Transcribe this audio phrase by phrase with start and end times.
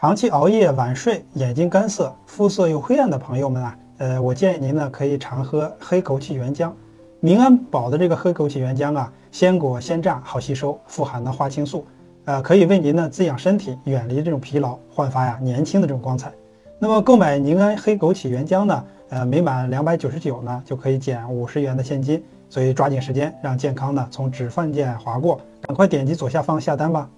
[0.00, 6.70] 长期熬夜、晚睡、眼睛干涩、肤色又灰暗的朋友们啊，呃，我建议您呢可以常喝黑枸杞原浆。
[7.18, 11.84] 民安宝的这个黑枸杞原浆啊，鲜果鲜榨，好吸收，富含的花青素，
[12.26, 16.30] 呃，可以为您呢滋养身体，远离这种疲劳，焕发呀年轻的这种光彩。
[16.78, 27.10] 那么购买宁安黑枸杞原浆呢，呃，每满两百九十九呢就可以减五十元的现金，所以抓紧时间，让健康呢从指缝间划过，赶快点击左下方下单吧。